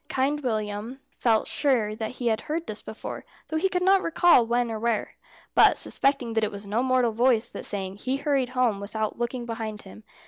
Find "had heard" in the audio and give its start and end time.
2.29-2.65